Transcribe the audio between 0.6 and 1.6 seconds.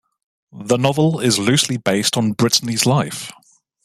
novel is